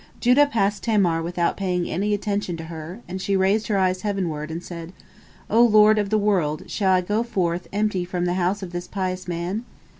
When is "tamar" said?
0.81-1.19